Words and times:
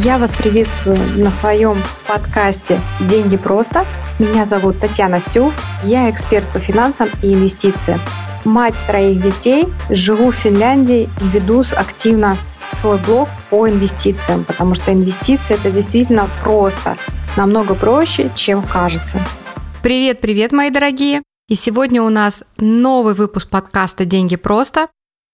Я 0.00 0.16
вас 0.16 0.32
приветствую 0.32 0.96
на 1.18 1.30
своем 1.30 1.76
подкасте 2.08 2.80
«Деньги 2.98 3.36
просто». 3.36 3.84
Меня 4.18 4.46
зовут 4.46 4.80
Татьяна 4.80 5.20
Стюв. 5.20 5.52
Я 5.84 6.08
эксперт 6.08 6.50
по 6.50 6.58
финансам 6.58 7.10
и 7.22 7.34
инвестициям. 7.34 8.00
Мать 8.46 8.74
троих 8.86 9.20
детей, 9.20 9.66
живу 9.90 10.30
в 10.30 10.34
Финляндии 10.34 11.10
и 11.20 11.24
веду 11.28 11.62
активно 11.76 12.38
свой 12.72 12.96
блог 13.00 13.28
по 13.50 13.68
инвестициям, 13.68 14.44
потому 14.44 14.74
что 14.74 14.94
инвестиции 14.94 15.56
это 15.56 15.70
действительно 15.70 16.26
просто, 16.42 16.96
намного 17.36 17.74
проще, 17.74 18.30
чем 18.34 18.62
кажется. 18.62 19.18
Привет, 19.82 20.22
привет, 20.22 20.52
мои 20.52 20.70
дорогие! 20.70 21.22
И 21.48 21.54
сегодня 21.54 22.02
у 22.02 22.08
нас 22.08 22.44
новый 22.56 23.12
выпуск 23.12 23.50
подкаста 23.50 24.06
«Деньги 24.06 24.36
просто». 24.36 24.88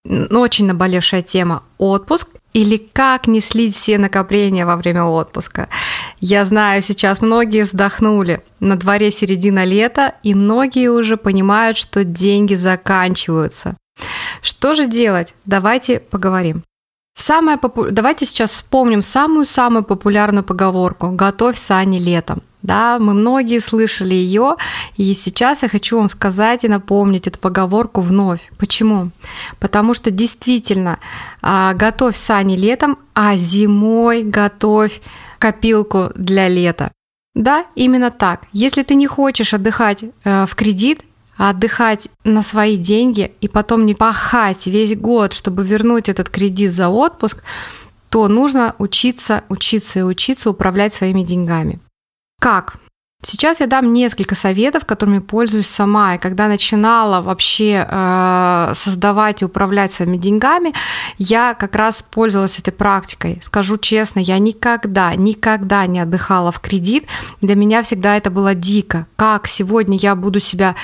Очень 0.05 0.67
наболевшая 0.67 1.23
тема– 1.23 1.63
отпуск 1.79 2.31
или 2.53 2.77
как 2.77 3.27
не 3.27 3.41
слить 3.41 3.75
все 3.75 3.99
накопления 3.99 4.67
во 4.67 4.77
время 4.77 5.05
отпуска. 5.05 5.69
Я 6.21 6.45
знаю, 6.45 6.83
сейчас 6.83 7.21
многие 7.21 7.65
вздохнули. 7.65 8.41
На 8.61 8.77
дворе 8.77 9.11
середина 9.11 9.65
лета, 9.65 10.15
и 10.23 10.35
многие 10.35 10.89
уже 10.91 11.17
понимают, 11.17 11.77
что 11.77 12.05
деньги 12.05 12.55
заканчиваются. 12.55 13.77
Что 14.43 14.75
же 14.75 14.87
делать? 14.87 15.35
Давайте 15.45 16.01
поговорим. 16.01 16.63
Самая 17.15 17.57
попу... 17.57 17.91
Давайте 17.91 18.25
сейчас 18.25 18.53
вспомним 18.53 19.03
самую-самую 19.03 19.83
популярную 19.83 20.45
поговорку 20.45 21.11
«Готовь 21.11 21.59
сани 21.59 21.99
летом». 21.99 22.43
Да, 22.63 22.99
мы 22.99 23.15
многие 23.15 23.61
слышали 23.61 24.15
ее, 24.15 24.57
и 24.97 25.15
сейчас 25.15 25.63
я 25.63 25.69
хочу 25.69 25.99
вам 25.99 26.09
сказать 26.09 26.65
и 26.65 26.69
напомнить 26.69 27.27
эту 27.29 27.39
поговорку 27.39 28.01
вновь. 28.01 28.51
Почему? 28.59 29.11
Потому 29.61 29.95
что 29.95 30.11
действительно 30.11 30.99
а, 31.41 31.73
готовь 31.75 32.17
сани 32.17 32.57
летом, 32.57 32.99
а 33.15 33.37
зимой 33.37 34.25
готовь 34.25 35.01
копилку 35.39 36.11
для 36.17 36.49
лета. 36.49 36.91
Да, 37.35 37.67
именно 37.77 38.11
так. 38.11 38.43
Если 38.53 38.83
ты 38.83 38.97
не 38.97 39.07
хочешь 39.07 39.55
отдыхать 39.55 40.05
э, 40.25 40.47
в 40.47 40.55
кредит, 40.57 41.03
а 41.37 41.51
отдыхать 41.51 42.09
на 42.25 42.43
свои 42.43 42.77
деньги 42.77 43.31
и 43.41 43.47
потом 43.47 43.87
не 43.87 43.95
пахать 43.95 44.67
весь 44.67 44.97
год, 44.97 45.33
чтобы 45.33 45.65
вернуть 45.65 46.09
этот 46.09 46.29
кредит 46.31 46.73
за 46.73 46.89
отпуск, 46.89 47.45
то 48.11 48.27
нужно 48.27 48.75
учиться, 48.79 49.45
учиться 49.49 50.01
и 50.01 50.03
учиться 50.03 50.51
управлять 50.51 50.95
своими 50.95 51.23
деньгами. 51.23 51.79
Как? 52.41 52.79
Сейчас 53.21 53.59
я 53.59 53.67
дам 53.67 53.93
несколько 53.93 54.37
советов, 54.37 54.85
которыми 54.85 55.19
пользуюсь 55.19 55.67
сама. 55.67 56.15
И 56.15 56.19
когда 56.19 56.47
начинала 56.47 57.21
вообще 57.21 57.85
э, 57.85 58.73
создавать 58.75 59.43
и 59.43 59.45
управлять 59.45 59.91
своими 59.91 60.17
деньгами, 60.17 60.73
я 61.19 61.55
как 61.55 61.75
раз 61.75 62.05
пользовалась 62.09 62.61
этой 62.61 62.73
практикой. 62.73 63.41
Скажу 63.43 63.77
честно, 63.77 64.21
я 64.21 64.39
никогда, 64.39 65.17
никогда 65.17 65.85
не 65.89 65.99
отдыхала 65.99 66.53
в 66.53 66.61
кредит. 66.61 67.09
Для 67.41 67.57
меня 67.57 67.83
всегда 67.83 68.17
это 68.17 68.31
было 68.31 68.55
дико. 68.55 69.09
Как 69.17 69.49
сегодня 69.49 69.99
я 69.99 70.15
буду 70.15 70.39
себя 70.39 70.77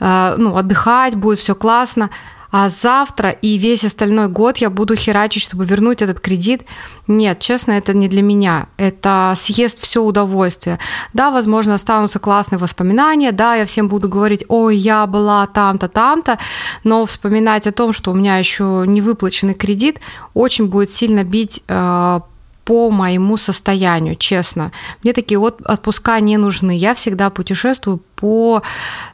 э, 0.00 0.34
ну, 0.38 0.56
отдыхать, 0.56 1.14
будет 1.14 1.40
все 1.40 1.54
классно 1.54 2.08
а 2.52 2.68
завтра 2.68 3.30
и 3.30 3.56
весь 3.56 3.82
остальной 3.82 4.28
год 4.28 4.58
я 4.58 4.68
буду 4.68 4.94
херачить, 4.94 5.42
чтобы 5.42 5.64
вернуть 5.64 6.02
этот 6.02 6.20
кредит. 6.20 6.62
Нет, 7.08 7.40
честно, 7.40 7.72
это 7.72 7.94
не 7.94 8.08
для 8.08 8.20
меня. 8.20 8.66
Это 8.76 9.32
съест 9.36 9.80
все 9.80 10.02
удовольствие. 10.02 10.78
Да, 11.14 11.30
возможно, 11.30 11.74
останутся 11.74 12.18
классные 12.18 12.58
воспоминания, 12.58 13.32
да, 13.32 13.54
я 13.54 13.64
всем 13.64 13.88
буду 13.88 14.06
говорить, 14.08 14.44
ой, 14.48 14.76
я 14.76 15.06
была 15.06 15.46
там-то, 15.46 15.88
там-то, 15.88 16.38
но 16.84 17.06
вспоминать 17.06 17.66
о 17.66 17.72
том, 17.72 17.94
что 17.94 18.10
у 18.10 18.14
меня 18.14 18.36
еще 18.36 18.84
не 18.86 19.00
выплаченный 19.00 19.54
кредит, 19.54 19.98
очень 20.34 20.66
будет 20.66 20.90
сильно 20.90 21.24
бить 21.24 21.62
э, 21.68 22.20
по 22.64 22.90
моему 22.90 23.36
состоянию, 23.36 24.16
честно. 24.16 24.72
Мне 25.02 25.12
такие 25.12 25.38
вот 25.38 25.60
отпуска 25.62 26.20
не 26.20 26.36
нужны. 26.36 26.76
Я 26.76 26.94
всегда 26.94 27.30
путешествую 27.30 28.00
по 28.16 28.62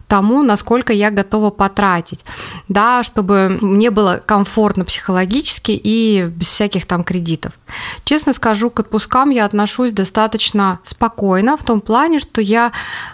тому, 0.06 0.42
насколько 0.42 0.92
я 0.92 1.10
готова 1.10 1.48
потратить, 1.48 2.25
да, 2.69 3.03
чтобы 3.03 3.59
мне 3.62 3.91
было 3.91 4.22
комфортно 4.25 4.84
психологически 4.84 5.70
и 5.72 6.26
без 6.28 6.48
всяких 6.48 6.86
там 6.86 7.04
кредитов. 7.04 7.53
Честно 8.04 8.34
скажу, 8.34 8.69
к 8.69 8.81
отпускам 8.81 9.31
я 9.31 9.47
отношусь 9.47 9.92
достаточно 9.92 10.80
спокойно 10.82 11.56
в 11.56 11.62
том 11.62 11.80
плане, 11.80 12.19
что 12.19 12.42
я 12.42 12.72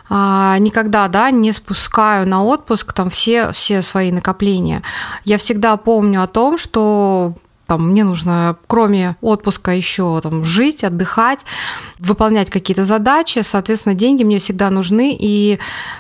а, 0.09 0.59
никогда, 0.59 1.07
да, 1.07 1.31
не 1.31 1.53
спускаю 1.53 2.27
на 2.27 2.43
отпуск 2.43 2.93
там 2.93 3.09
все 3.09 3.53
все 3.53 3.83
свои 3.83 4.11
накопления. 4.11 4.83
Я 5.25 5.39
всегда 5.39 5.77
помню 5.77 6.23
о 6.23 6.29
том, 6.29 6.59
что 6.59 7.35
там, 7.67 7.91
мне 7.91 8.05
нужно, 8.05 8.57
кроме 8.67 9.17
отпуска, 9.21 9.73
еще 9.73 10.21
там, 10.23 10.45
жить, 10.45 10.85
отдыхать, 10.85 11.41
выполнять 11.99 12.51
какие-то 12.51 12.85
задачи. 12.85 13.41
Соответственно, 13.43 13.95
деньги 13.95 14.23
мне 14.23 14.39
всегда 14.39 14.71
нужны, 14.71 15.17
и 15.19 15.59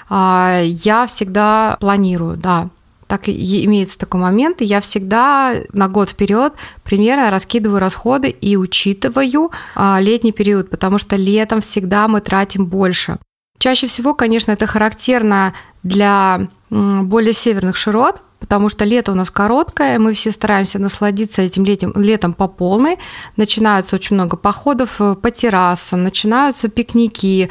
а, 0.08 0.60
я 0.62 1.06
всегда 1.06 1.76
планирую, 1.80 2.36
да. 2.36 2.68
Так 3.06 3.28
имеется 3.28 3.98
такой 3.98 4.20
момент, 4.20 4.60
и 4.60 4.64
я 4.64 4.80
всегда 4.80 5.54
на 5.72 5.88
год 5.88 6.10
вперед 6.10 6.54
примерно 6.82 7.30
раскидываю 7.30 7.78
расходы 7.78 8.28
и 8.28 8.56
учитываю 8.56 9.50
а, 9.74 10.00
летний 10.00 10.32
период, 10.32 10.70
потому 10.70 10.98
что 10.98 11.16
летом 11.16 11.60
всегда 11.60 12.08
мы 12.08 12.20
тратим 12.20 12.66
больше. 12.66 13.18
Чаще 13.58 13.86
всего, 13.86 14.14
конечно, 14.14 14.52
это 14.52 14.66
характерно 14.66 15.54
для 15.82 16.48
более 16.70 17.32
северных 17.32 17.76
широт, 17.76 18.20
потому 18.44 18.68
что 18.68 18.84
лето 18.84 19.12
у 19.12 19.14
нас 19.14 19.30
короткое, 19.30 19.98
мы 19.98 20.12
все 20.12 20.30
стараемся 20.30 20.78
насладиться 20.78 21.40
этим 21.40 21.64
летом, 21.64 21.94
летом 21.96 22.34
по 22.34 22.46
полной. 22.46 22.98
Начинаются 23.38 23.96
очень 23.96 24.16
много 24.16 24.36
походов 24.36 25.00
э, 25.00 25.14
по 25.14 25.30
террасам, 25.30 26.02
начинаются 26.02 26.68
пикники, 26.68 27.48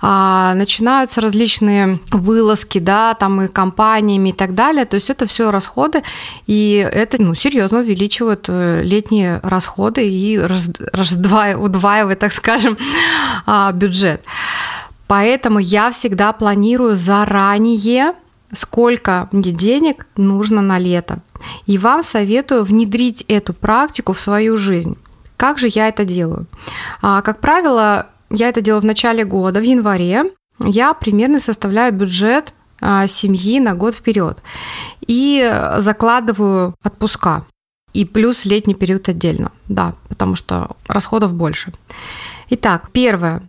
а, 0.00 0.54
начинаются 0.54 1.20
различные 1.20 1.98
вылазки, 2.12 2.78
да, 2.78 3.14
там 3.14 3.42
и 3.42 3.48
компаниями 3.48 4.28
и 4.28 4.32
так 4.32 4.54
далее. 4.54 4.84
То 4.84 4.94
есть 4.94 5.10
это 5.10 5.26
все 5.26 5.50
расходы, 5.50 6.04
и 6.46 6.88
это 6.92 7.20
ну, 7.20 7.34
серьезно 7.34 7.80
увеличивает 7.80 8.44
э, 8.46 8.82
летние 8.84 9.40
расходы 9.42 10.08
и 10.08 10.38
раз, 10.38 10.70
раздваивает, 10.92 11.66
удваивает, 11.66 12.20
так 12.20 12.32
скажем, 12.32 12.78
а, 13.46 13.72
бюджет. 13.72 14.22
Поэтому 15.08 15.58
я 15.58 15.90
всегда 15.90 16.32
планирую 16.32 16.94
заранее 16.94 18.14
сколько 18.56 19.28
мне 19.32 19.52
денег 19.52 20.06
нужно 20.16 20.62
на 20.62 20.78
лето. 20.78 21.20
И 21.66 21.78
вам 21.78 22.02
советую 22.02 22.64
внедрить 22.64 23.24
эту 23.28 23.52
практику 23.52 24.12
в 24.12 24.20
свою 24.20 24.56
жизнь. 24.56 24.96
Как 25.36 25.58
же 25.58 25.68
я 25.68 25.88
это 25.88 26.04
делаю? 26.04 26.46
А, 27.02 27.22
как 27.22 27.40
правило, 27.40 28.06
я 28.30 28.48
это 28.48 28.60
делаю 28.60 28.82
в 28.82 28.86
начале 28.86 29.24
года, 29.24 29.60
в 29.60 29.62
январе. 29.62 30.32
Я 30.58 30.94
примерно 30.94 31.38
составляю 31.38 31.92
бюджет 31.92 32.54
а, 32.80 33.06
семьи 33.06 33.60
на 33.60 33.74
год 33.74 33.94
вперед 33.94 34.38
и 35.06 35.72
закладываю 35.78 36.74
отпуска. 36.82 37.44
И 37.92 38.04
плюс 38.04 38.44
летний 38.44 38.74
период 38.74 39.08
отдельно, 39.08 39.52
да, 39.68 39.94
потому 40.08 40.36
что 40.36 40.76
расходов 40.86 41.32
больше. 41.32 41.72
Итак, 42.50 42.90
первое. 42.92 43.42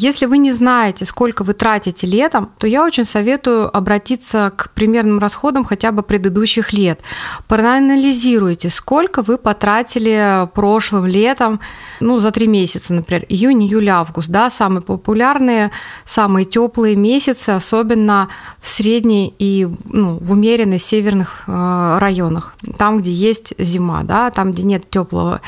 Если 0.00 0.26
вы 0.26 0.38
не 0.38 0.52
знаете, 0.52 1.04
сколько 1.04 1.42
вы 1.42 1.54
тратите 1.54 2.06
летом, 2.06 2.52
то 2.58 2.68
я 2.68 2.84
очень 2.84 3.04
советую 3.04 3.76
обратиться 3.76 4.52
к 4.54 4.70
примерным 4.70 5.18
расходам 5.18 5.64
хотя 5.64 5.90
бы 5.90 6.04
предыдущих 6.04 6.72
лет. 6.72 7.00
Проанализируйте, 7.48 8.70
сколько 8.70 9.22
вы 9.22 9.38
потратили 9.38 10.48
прошлым 10.54 11.06
летом, 11.06 11.58
ну, 11.98 12.20
за 12.20 12.30
три 12.30 12.46
месяца, 12.46 12.94
например, 12.94 13.26
июнь, 13.28 13.64
июль, 13.64 13.88
август, 13.88 14.28
да, 14.28 14.50
самые 14.50 14.82
популярные, 14.82 15.72
самые 16.04 16.44
теплые 16.46 16.94
месяцы, 16.94 17.50
особенно 17.50 18.28
в 18.60 18.68
средней 18.68 19.34
и 19.40 19.66
ну, 19.86 20.18
в 20.20 20.30
умеренных 20.30 20.80
северных 20.80 21.42
э, 21.48 21.98
районах, 21.98 22.54
там, 22.78 22.98
где 22.98 23.10
есть 23.10 23.52
зима, 23.58 24.04
да, 24.04 24.30
там, 24.30 24.52
где 24.52 24.62
нет 24.62 24.88
теплого 24.88 25.40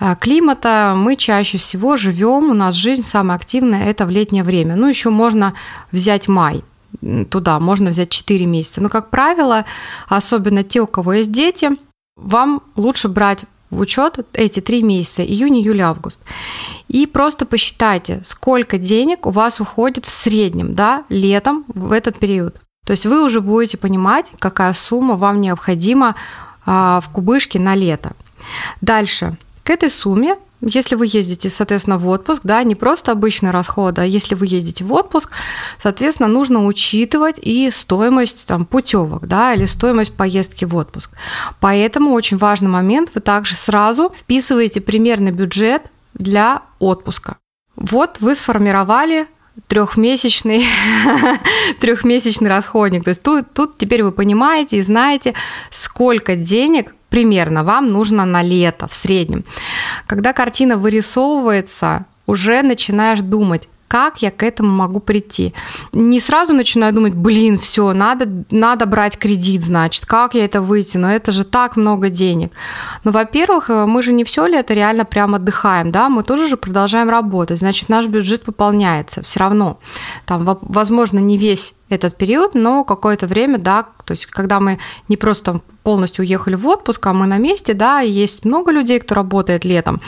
э, 0.00 0.16
климата, 0.18 0.94
мы 0.96 1.16
чаще 1.16 1.58
всего 1.58 1.98
живем, 1.98 2.50
у 2.50 2.54
нас 2.54 2.74
жизнь 2.76 3.02
самая 3.02 3.36
активная 3.36 3.89
это 3.90 4.06
в 4.06 4.10
летнее 4.10 4.44
время. 4.44 4.76
Ну, 4.76 4.88
еще 4.88 5.10
можно 5.10 5.54
взять 5.92 6.28
май 6.28 6.64
туда, 7.30 7.60
можно 7.60 7.90
взять 7.90 8.10
4 8.10 8.46
месяца. 8.46 8.82
Но, 8.82 8.88
как 8.88 9.10
правило, 9.10 9.64
особенно 10.08 10.64
те, 10.64 10.80
у 10.80 10.86
кого 10.86 11.14
есть 11.14 11.32
дети, 11.32 11.70
вам 12.16 12.62
лучше 12.76 13.08
брать 13.08 13.44
в 13.70 13.80
учет 13.80 14.18
эти 14.32 14.60
три 14.60 14.82
месяца, 14.82 15.24
июнь, 15.24 15.58
июль, 15.58 15.80
август. 15.80 16.20
И 16.88 17.06
просто 17.06 17.46
посчитайте, 17.46 18.20
сколько 18.24 18.78
денег 18.78 19.26
у 19.26 19.30
вас 19.30 19.60
уходит 19.60 20.06
в 20.06 20.10
среднем, 20.10 20.74
да, 20.74 21.04
летом 21.08 21.64
в 21.68 21.92
этот 21.92 22.18
период. 22.18 22.56
То 22.84 22.92
есть 22.92 23.06
вы 23.06 23.24
уже 23.24 23.40
будете 23.40 23.78
понимать, 23.78 24.32
какая 24.38 24.72
сумма 24.72 25.16
вам 25.16 25.40
необходима 25.40 26.16
а, 26.66 27.00
в 27.00 27.10
кубышке 27.10 27.60
на 27.60 27.76
лето. 27.76 28.12
Дальше. 28.80 29.36
К 29.62 29.70
этой 29.70 29.90
сумме 29.90 30.36
если 30.62 30.94
вы 30.94 31.06
ездите, 31.06 31.48
соответственно, 31.48 31.98
в 31.98 32.06
отпуск, 32.08 32.42
да, 32.44 32.62
не 32.62 32.74
просто 32.74 33.12
обычные 33.12 33.50
расходы, 33.50 34.02
а 34.02 34.04
если 34.04 34.34
вы 34.34 34.46
едете 34.46 34.84
в 34.84 34.92
отпуск, 34.92 35.30
соответственно, 35.78 36.28
нужно 36.28 36.66
учитывать 36.66 37.38
и 37.40 37.70
стоимость 37.70 38.46
там, 38.46 38.66
путевок, 38.66 39.26
да, 39.26 39.54
или 39.54 39.66
стоимость 39.66 40.14
поездки 40.14 40.64
в 40.66 40.74
отпуск. 40.76 41.10
Поэтому 41.60 42.12
очень 42.12 42.36
важный 42.36 42.68
момент, 42.68 43.10
вы 43.14 43.20
также 43.20 43.56
сразу 43.56 44.12
вписываете 44.14 44.80
примерный 44.80 45.32
бюджет 45.32 45.82
для 46.14 46.62
отпуска. 46.78 47.36
Вот 47.76 48.18
вы 48.20 48.34
сформировали 48.34 49.26
трехмесячный, 49.66 50.64
трехмесячный 51.80 52.50
расходник. 52.50 53.04
То 53.04 53.10
есть 53.10 53.22
тут, 53.22 53.52
тут 53.52 53.78
теперь 53.78 54.02
вы 54.02 54.12
понимаете 54.12 54.76
и 54.76 54.82
знаете, 54.82 55.34
сколько 55.70 56.36
денег 56.36 56.94
примерно 57.10 57.64
вам 57.64 57.92
нужно 57.92 58.24
на 58.24 58.42
лето 58.42 58.86
в 58.88 58.94
среднем. 58.94 59.44
Когда 60.06 60.32
картина 60.32 60.78
вырисовывается, 60.78 62.06
уже 62.26 62.62
начинаешь 62.62 63.20
думать, 63.20 63.68
как 63.90 64.22
я 64.22 64.30
к 64.30 64.44
этому 64.44 64.70
могу 64.70 65.00
прийти. 65.00 65.52
Не 65.92 66.20
сразу 66.20 66.52
начинаю 66.52 66.94
думать, 66.94 67.12
блин, 67.12 67.58
все, 67.58 67.92
надо, 67.92 68.28
надо 68.52 68.86
брать 68.86 69.18
кредит, 69.18 69.64
значит, 69.64 70.06
как 70.06 70.34
я 70.34 70.44
это 70.44 70.62
вытяну, 70.62 71.08
это 71.08 71.32
же 71.32 71.44
так 71.44 71.76
много 71.76 72.08
денег. 72.08 72.52
Но, 73.02 73.10
во-первых, 73.10 73.68
э, 73.68 73.86
мы 73.86 74.02
же 74.02 74.12
не 74.12 74.22
все 74.22 74.46
ли 74.46 74.56
это 74.56 74.74
реально 74.74 75.04
прям 75.04 75.34
отдыхаем, 75.34 75.90
да, 75.90 76.08
мы 76.08 76.22
тоже 76.22 76.46
же 76.46 76.56
продолжаем 76.56 77.10
работать, 77.10 77.58
значит, 77.58 77.88
наш 77.88 78.06
бюджет 78.06 78.44
пополняется 78.44 79.22
все 79.22 79.40
равно. 79.40 79.80
Там, 80.24 80.58
возможно, 80.62 81.18
не 81.18 81.36
весь 81.36 81.74
этот 81.90 82.16
период, 82.16 82.54
но 82.54 82.84
какое-то 82.84 83.26
время, 83.26 83.58
да, 83.58 83.82
то 84.04 84.12
есть 84.12 84.26
когда 84.26 84.60
мы 84.60 84.78
не 85.08 85.16
просто 85.16 85.60
полностью 85.82 86.24
уехали 86.24 86.54
в 86.54 86.66
отпуск, 86.66 87.06
а 87.06 87.12
мы 87.12 87.26
на 87.26 87.38
месте, 87.38 87.74
да, 87.74 88.00
есть 88.00 88.44
много 88.44 88.72
людей, 88.72 89.00
кто 89.00 89.14
работает 89.14 89.64
летом, 89.64 90.00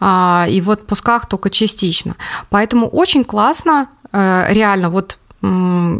а, 0.00 0.46
и 0.50 0.60
в 0.60 0.70
отпусках 0.70 1.26
только 1.26 1.50
частично. 1.50 2.16
Поэтому 2.50 2.88
очень 2.88 3.24
классно, 3.24 3.88
э, 4.12 4.46
реально, 4.50 4.90
вот 4.90 5.18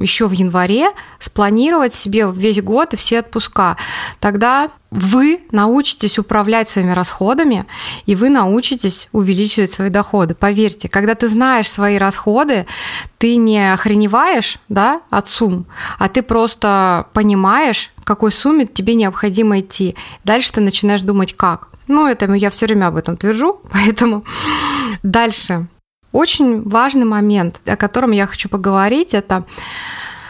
еще 0.01 0.27
в 0.27 0.33
январе 0.33 0.91
спланировать 1.19 1.93
себе 1.93 2.31
весь 2.33 2.63
год 2.63 2.95
и 2.95 2.97
все 2.97 3.21
отпуска. 3.21 3.77
Тогда 4.21 4.71
вы 4.91 5.43
научитесь 5.51 6.19
управлять 6.19 6.69
своими 6.69 6.93
расходами, 6.93 7.67
и 8.07 8.15
вы 8.15 8.31
научитесь 8.31 9.09
увеличивать 9.13 9.73
свои 9.73 9.91
доходы. 9.91 10.35
Поверьте, 10.35 10.89
когда 10.89 11.15
ты 11.15 11.29
знаешь 11.29 11.71
свои 11.71 11.99
расходы, 11.99 12.67
ты 13.19 13.37
не 13.37 13.73
охреневаешь 13.73 14.59
да, 14.69 15.01
от 15.11 15.29
сумм, 15.29 15.67
а 15.99 16.09
ты 16.09 16.23
просто 16.23 17.07
понимаешь, 17.13 17.91
к 18.03 18.07
какой 18.07 18.33
сумме 18.33 18.67
тебе 18.67 18.95
необходимо 18.95 19.61
идти. 19.61 19.97
Дальше 20.25 20.53
ты 20.53 20.61
начинаешь 20.61 21.03
думать, 21.03 21.35
как. 21.35 21.69
Ну, 21.89 22.07
это 22.07 22.33
я 22.33 22.51
все 22.51 22.67
время 22.67 22.87
об 22.87 22.97
этом 22.97 23.17
твержу, 23.17 23.61
поэтому 23.73 24.25
дальше. 25.03 25.67
Очень 26.15 26.63
важный 26.63 27.07
момент, 27.07 27.61
о 27.67 27.77
котором 27.77 28.13
я 28.13 28.29
хочу 28.29 28.49
поговорить, 28.49 29.15
это 29.15 29.43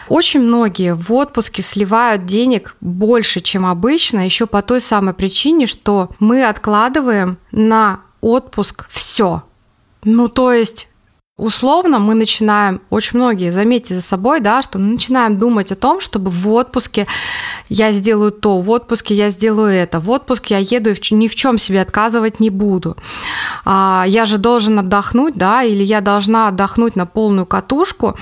очень 0.09 0.39
многие 0.39 0.95
в 0.95 1.13
отпуске 1.13 1.61
сливают 1.61 2.25
денег 2.25 2.75
больше, 2.81 3.39
чем 3.39 3.67
обычно, 3.67 4.25
еще 4.25 4.47
по 4.47 4.63
той 4.63 4.81
самой 4.81 5.13
причине, 5.13 5.67
что 5.67 6.09
мы 6.19 6.43
откладываем 6.43 7.37
на 7.51 7.99
отпуск 8.19 8.87
все. 8.89 9.43
Ну, 10.03 10.27
то 10.27 10.51
есть 10.51 10.89
Условно 11.37 11.99
мы 11.99 12.15
начинаем, 12.15 12.79
очень 12.89 13.19
многие, 13.19 13.51
заметьте 13.51 13.93
за 13.93 14.01
собой, 14.01 14.39
да, 14.39 14.61
что 14.61 14.79
мы 14.79 14.93
начинаем 14.93 15.37
думать 15.37 15.69
о 15.69 15.75
том, 15.75 15.99
чтобы 15.99 16.31
в 16.31 16.47
отпуске 16.47 17.07
я 17.67 17.91
сделаю 17.91 18.31
то, 18.31 18.59
в 18.61 18.69
отпуске 18.69 19.15
я 19.15 19.29
сделаю 19.29 19.73
это, 19.73 19.99
в 19.99 20.09
отпуске 20.09 20.53
я 20.53 20.59
еду 20.61 20.91
и 20.91 21.13
ни 21.13 21.27
в 21.27 21.35
чем 21.35 21.57
себе 21.57 21.81
отказывать 21.81 22.39
не 22.39 22.49
буду. 22.49 22.95
А, 23.65 24.05
я 24.07 24.25
же 24.25 24.37
должен 24.37 24.79
отдохнуть, 24.79 25.35
да, 25.35 25.63
или 25.63 25.83
я 25.83 25.99
должна 25.99 26.47
отдохнуть 26.47 26.95
на 26.95 27.05
полную 27.05 27.45
катушку, 27.45 28.15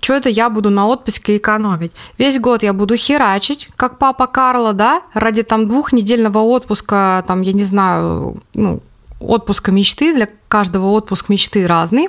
что 0.00 0.14
это 0.14 0.28
я 0.28 0.48
буду 0.48 0.70
на 0.70 0.86
отпуске 0.86 1.38
экономить? 1.38 1.90
Весь 2.16 2.38
год 2.38 2.62
я 2.62 2.72
буду 2.72 2.96
херачить, 2.96 3.70
как 3.74 3.98
папа 3.98 4.28
Карла, 4.28 4.72
да, 4.72 5.02
ради 5.14 5.42
там 5.42 5.66
двухнедельного 5.66 6.38
отпуска, 6.38 7.24
там, 7.26 7.42
я 7.42 7.54
не 7.54 7.64
знаю, 7.64 8.40
ну, 8.54 8.80
отпуска 9.18 9.72
мечты, 9.72 10.14
для 10.14 10.28
каждого 10.46 10.90
отпуск 10.90 11.28
мечты 11.28 11.66
разный 11.66 12.08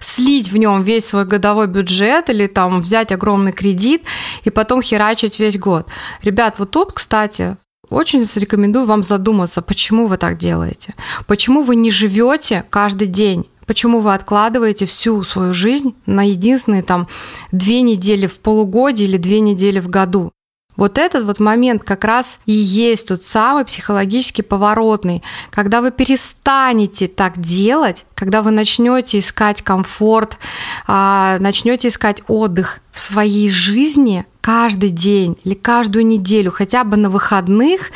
слить 0.00 0.50
в 0.50 0.56
нем 0.56 0.82
весь 0.82 1.06
свой 1.06 1.24
годовой 1.24 1.66
бюджет 1.66 2.30
или 2.30 2.46
там 2.46 2.82
взять 2.82 3.12
огромный 3.12 3.52
кредит 3.52 4.02
и 4.44 4.50
потом 4.50 4.82
херачить 4.82 5.38
весь 5.38 5.58
год. 5.58 5.86
Ребят, 6.22 6.58
вот 6.58 6.70
тут, 6.70 6.92
кстати, 6.92 7.56
очень 7.88 8.26
рекомендую 8.36 8.86
вам 8.86 9.02
задуматься, 9.02 9.60
почему 9.62 10.06
вы 10.06 10.16
так 10.16 10.38
делаете. 10.38 10.94
Почему 11.26 11.62
вы 11.62 11.76
не 11.76 11.90
живете 11.90 12.64
каждый 12.70 13.06
день? 13.06 13.46
Почему 13.66 14.00
вы 14.00 14.14
откладываете 14.14 14.86
всю 14.86 15.22
свою 15.24 15.54
жизнь 15.54 15.94
на 16.06 16.28
единственные 16.28 16.82
там 16.82 17.08
две 17.52 17.82
недели 17.82 18.26
в 18.26 18.40
полугодии 18.40 19.04
или 19.04 19.18
две 19.18 19.40
недели 19.40 19.78
в 19.78 19.88
году? 19.88 20.32
Вот 20.76 20.98
этот 20.98 21.24
вот 21.24 21.38
момент 21.38 21.82
как 21.84 22.04
раз 22.04 22.40
и 22.46 22.52
есть 22.52 23.08
тот 23.08 23.22
самый 23.22 23.64
психологически 23.64 24.42
поворотный, 24.42 25.22
когда 25.50 25.80
вы 25.80 25.90
перестанете 25.90 27.08
так 27.08 27.38
делать, 27.38 28.06
когда 28.14 28.40
вы 28.40 28.50
начнете 28.50 29.18
искать 29.18 29.62
комфорт, 29.62 30.38
а, 30.86 31.38
начнете 31.40 31.88
искать 31.88 32.22
отдых 32.26 32.80
в 32.90 32.98
своей 32.98 33.50
жизни 33.50 34.24
каждый 34.40 34.88
день 34.88 35.38
или 35.44 35.54
каждую 35.54 36.06
неделю, 36.06 36.50
хотя 36.50 36.84
бы 36.84 36.96
на 36.96 37.10
выходных, 37.10 37.90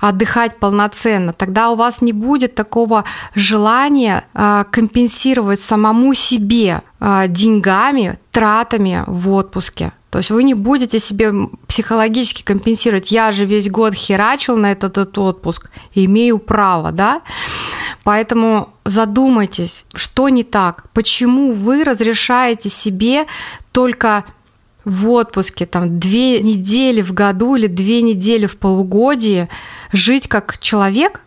отдыхать 0.00 0.58
полноценно, 0.58 1.32
тогда 1.32 1.70
у 1.70 1.76
вас 1.76 2.02
не 2.02 2.12
будет 2.12 2.54
такого 2.54 3.04
желания 3.34 4.24
а, 4.34 4.64
компенсировать 4.64 5.60
самому 5.60 6.12
себе 6.12 6.82
а, 6.98 7.28
деньгами, 7.28 8.18
тратами 8.32 9.04
в 9.06 9.30
отпуске. 9.30 9.92
То 10.12 10.18
есть 10.18 10.30
вы 10.30 10.42
не 10.42 10.52
будете 10.52 10.98
себе 10.98 11.32
психологически 11.66 12.42
компенсировать. 12.42 13.10
Я 13.10 13.32
же 13.32 13.46
весь 13.46 13.70
год 13.70 13.94
херачил 13.94 14.58
на 14.58 14.70
этот, 14.70 14.98
этот 14.98 15.16
отпуск 15.16 15.70
имею 15.94 16.38
право, 16.38 16.92
да? 16.92 17.22
Поэтому 18.04 18.68
задумайтесь, 18.84 19.86
что 19.94 20.28
не 20.28 20.44
так, 20.44 20.90
почему 20.92 21.52
вы 21.52 21.82
разрешаете 21.82 22.68
себе 22.68 23.24
только 23.72 24.24
в 24.84 25.08
отпуске, 25.08 25.64
там, 25.64 25.98
две 25.98 26.42
недели 26.42 27.00
в 27.00 27.14
году 27.14 27.56
или 27.56 27.66
две 27.66 28.02
недели 28.02 28.44
в 28.44 28.58
полугодии 28.58 29.48
жить 29.92 30.28
как 30.28 30.58
человек, 30.58 31.22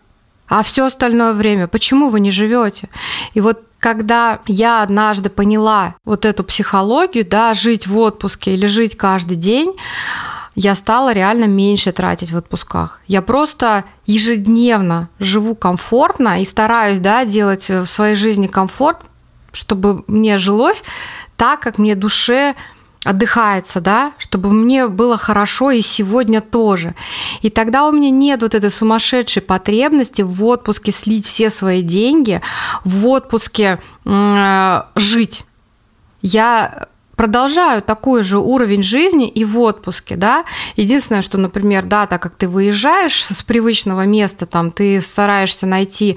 а 0.46 0.62
все 0.62 0.86
остальное 0.86 1.32
время, 1.32 1.66
почему 1.66 2.08
вы 2.08 2.20
не 2.20 2.30
живете? 2.30 2.88
И 3.34 3.40
вот 3.40 3.64
когда 3.86 4.40
я 4.48 4.82
однажды 4.82 5.30
поняла 5.30 5.94
вот 6.04 6.24
эту 6.24 6.42
психологию, 6.42 7.24
да, 7.24 7.54
жить 7.54 7.86
в 7.86 7.96
отпуске 7.98 8.54
или 8.54 8.66
жить 8.66 8.96
каждый 8.96 9.36
день, 9.36 9.76
я 10.56 10.74
стала 10.74 11.12
реально 11.12 11.44
меньше 11.44 11.92
тратить 11.92 12.32
в 12.32 12.36
отпусках. 12.36 13.00
Я 13.06 13.22
просто 13.22 13.84
ежедневно 14.04 15.08
живу 15.20 15.54
комфортно 15.54 16.42
и 16.42 16.44
стараюсь 16.44 16.98
да, 16.98 17.24
делать 17.24 17.68
в 17.68 17.86
своей 17.86 18.16
жизни 18.16 18.48
комфорт, 18.48 19.02
чтобы 19.52 20.02
мне 20.08 20.38
жилось 20.38 20.82
так, 21.36 21.60
как 21.60 21.78
мне 21.78 21.94
душе 21.94 22.56
отдыхается, 23.04 23.80
да, 23.80 24.12
чтобы 24.18 24.50
мне 24.50 24.88
было 24.88 25.16
хорошо 25.16 25.70
и 25.70 25.80
сегодня 25.80 26.40
тоже. 26.40 26.94
И 27.42 27.50
тогда 27.50 27.86
у 27.86 27.92
меня 27.92 28.10
нет 28.10 28.42
вот 28.42 28.54
этой 28.54 28.70
сумасшедшей 28.70 29.42
потребности 29.42 30.22
в 30.22 30.44
отпуске 30.44 30.92
слить 30.92 31.26
все 31.26 31.50
свои 31.50 31.82
деньги, 31.82 32.40
в 32.84 33.06
отпуске 33.06 33.78
э, 34.04 34.82
жить. 34.96 35.44
Я 36.22 36.88
продолжаю 37.16 37.82
такой 37.82 38.22
же 38.22 38.38
уровень 38.38 38.82
жизни 38.82 39.28
и 39.28 39.44
в 39.44 39.58
отпуске, 39.58 40.16
да. 40.16 40.44
Единственное, 40.76 41.22
что, 41.22 41.38
например, 41.38 41.84
да, 41.84 42.06
так 42.06 42.22
как 42.22 42.36
ты 42.36 42.48
выезжаешь 42.48 43.24
с 43.24 43.42
привычного 43.42 44.04
места, 44.04 44.46
там, 44.46 44.70
ты 44.70 45.00
стараешься 45.00 45.66
найти 45.66 46.16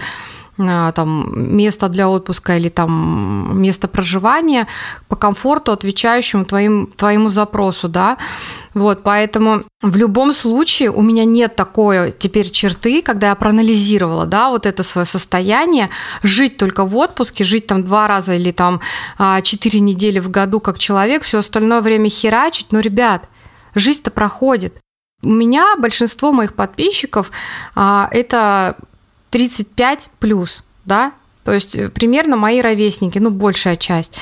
там, 0.60 1.32
место 1.56 1.88
для 1.88 2.10
отпуска 2.10 2.58
или 2.58 2.70
там 2.70 3.62
место 3.62 3.88
проживания 3.88 4.68
по 5.08 5.16
комфорту, 5.16 5.72
отвечающему 5.72 6.46
твоим, 6.46 6.88
твоему 6.98 7.30
запросу, 7.30 7.88
да. 7.88 8.18
Вот, 8.74 9.02
поэтому 9.04 9.64
в 9.82 9.96
любом 9.96 10.34
случае 10.34 10.92
у 10.92 11.02
меня 11.02 11.24
нет 11.26 11.56
такой 11.56 12.12
теперь 12.12 12.50
черты, 12.50 13.02
когда 13.02 13.30
я 13.30 13.36
проанализировала, 13.36 14.26
да, 14.26 14.50
вот 14.50 14.66
это 14.66 14.84
свое 14.84 15.06
состояние, 15.06 15.90
жить 16.24 16.58
только 16.58 16.86
в 16.86 16.96
отпуске, 16.98 17.44
жить 17.44 17.68
там 17.68 17.84
два 17.84 18.08
раза 18.08 18.34
или 18.34 18.52
там 18.52 18.82
а, 19.18 19.42
четыре 19.42 19.80
недели 19.80 20.20
в 20.20 20.30
году 20.30 20.60
как 20.60 20.78
человек, 20.78 21.24
все 21.24 21.40
остальное 21.40 21.82
время 21.82 22.10
херачить, 22.10 22.72
но, 22.72 22.80
ребят, 22.80 23.24
жизнь-то 23.76 24.12
проходит. 24.12 24.78
У 25.24 25.30
меня 25.30 25.76
большинство 25.78 26.32
моих 26.32 26.54
подписчиков 26.54 27.32
а, 27.76 28.10
это 28.12 28.78
35 29.30 30.10
плюс, 30.20 30.64
да, 30.86 31.14
то 31.44 31.54
есть 31.54 31.76
э, 31.76 31.90
примерно 31.90 32.36
мои 32.36 32.62
ровесники, 32.62 33.18
ну, 33.20 33.32
большая 33.32 33.78
часть. 33.78 34.14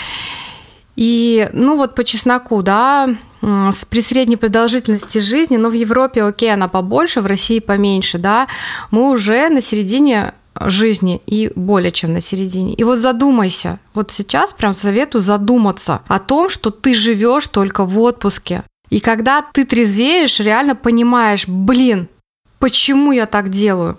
И, 0.96 1.50
ну, 1.54 1.78
вот 1.78 1.94
по 1.94 2.04
чесноку, 2.04 2.64
да, 2.64 3.08
при 3.42 4.02
средней 4.02 4.36
продолжительности 4.36 5.20
жизни, 5.20 5.58
но 5.58 5.70
в 5.70 5.74
Европе, 5.74 6.24
окей, 6.24 6.52
она 6.52 6.68
побольше, 6.68 7.22
в 7.22 7.28
России 7.28 7.60
поменьше, 7.60 8.18
да, 8.18 8.48
мы 8.90 9.12
уже 9.12 9.50
на 9.50 9.62
середине 9.62 10.34
жизни 10.60 11.22
и 11.28 11.52
более 11.56 11.92
чем 11.92 12.14
на 12.14 12.22
середине. 12.22 12.74
И 12.74 12.84
вот 12.84 12.98
задумайся, 12.98 13.80
вот 13.94 14.12
сейчас 14.12 14.54
прям 14.54 14.74
советую 14.74 15.22
задуматься 15.22 16.02
о 16.08 16.20
том, 16.20 16.50
что 16.50 16.72
ты 16.72 16.96
живешь 16.96 17.48
только 17.48 17.86
в 17.86 18.00
отпуске. 18.00 18.64
И 18.90 19.00
когда 19.00 19.42
ты 19.42 19.66
трезвеешь, 19.66 20.40
реально 20.40 20.76
понимаешь, 20.76 21.48
блин, 21.48 22.08
почему 22.58 23.12
я 23.12 23.26
так 23.26 23.50
делаю? 23.50 23.98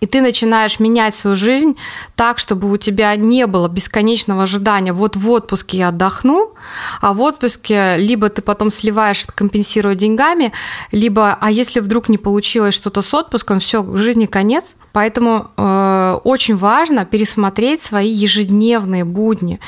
И 0.00 0.06
ты 0.06 0.20
начинаешь 0.20 0.80
менять 0.80 1.14
свою 1.14 1.36
жизнь 1.36 1.78
так, 2.16 2.38
чтобы 2.38 2.70
у 2.70 2.76
тебя 2.76 3.14
не 3.16 3.46
было 3.46 3.68
бесконечного 3.68 4.42
ожидания. 4.42 4.92
Вот 4.92 5.16
в 5.16 5.30
отпуске 5.30 5.78
я 5.78 5.88
отдохну, 5.88 6.52
а 7.00 7.14
в 7.14 7.22
отпуске 7.22 7.96
либо 7.96 8.28
ты 8.28 8.42
потом 8.42 8.70
сливаешь, 8.70 9.24
компенсируя 9.34 9.94
деньгами, 9.94 10.52
либо, 10.90 11.38
а 11.40 11.50
если 11.50 11.80
вдруг 11.80 12.08
не 12.08 12.18
получилось 12.18 12.74
что-то 12.74 13.02
с 13.02 13.14
отпуском, 13.14 13.60
все, 13.60 13.96
жизни 13.96 14.26
конец. 14.26 14.76
Поэтому 14.92 15.50
э, 15.56 16.20
очень 16.24 16.56
важно 16.56 17.06
пересмотреть 17.06 17.80
свои 17.80 18.10
ежедневные 18.10 19.04
будни 19.04 19.58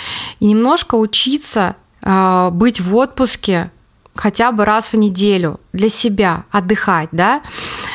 и 0.41 0.45
немножко 0.45 0.97
учиться 0.97 1.77
э, 2.03 2.51
быть 2.53 2.81
в 2.81 2.95
отпуске 2.97 3.71
хотя 4.15 4.51
бы 4.51 4.65
раз 4.65 4.93
в 4.93 4.97
неделю 4.97 5.61
для 5.73 5.89
себя, 5.89 6.45
отдыхать, 6.51 7.11
да, 7.13 7.43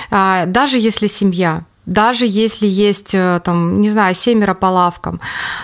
э, 0.09 0.45
даже 0.47 0.79
если 0.79 1.07
семья 1.07 1.65
даже 1.85 2.25
если 2.27 2.67
есть, 2.67 3.13
э, 3.13 3.41
там, 3.43 3.81
не 3.81 3.89
знаю, 3.89 4.13
семеро 4.13 4.53
по 4.53 4.67
лавкам, 4.67 5.19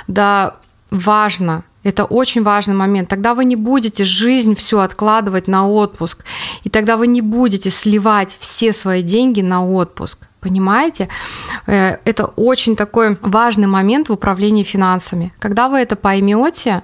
да, 0.07 0.55
важно, 0.89 1.63
это 1.83 2.03
очень 2.03 2.43
важный 2.43 2.75
момент. 2.75 3.07
Тогда 3.07 3.33
вы 3.33 3.45
не 3.45 3.55
будете 3.55 4.03
жизнь 4.03 4.55
всю 4.55 4.79
откладывать 4.79 5.47
на 5.47 5.69
отпуск. 5.69 6.25
И 6.65 6.69
тогда 6.69 6.97
вы 6.97 7.07
не 7.07 7.21
будете 7.21 7.69
сливать 7.69 8.36
все 8.39 8.74
свои 8.74 9.01
деньги 9.01 9.39
на 9.41 9.65
отпуск. 9.65 10.27
Понимаете? 10.41 11.07
Э, 11.65 11.97
это 12.03 12.25
очень 12.25 12.75
такой 12.75 13.17
важный 13.21 13.67
момент 13.67 14.09
в 14.09 14.13
управлении 14.13 14.63
финансами. 14.63 15.33
Когда 15.39 15.69
вы 15.69 15.77
это 15.77 15.95
поймете, 15.95 16.83